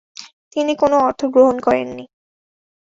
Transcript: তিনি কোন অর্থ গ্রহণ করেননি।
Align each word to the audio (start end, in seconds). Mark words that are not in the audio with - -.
তিনি 0.53 0.73
কোন 0.75 0.91
অর্থ 1.01 1.21
গ্রহণ 1.25 1.55
করেননি। 1.59 2.05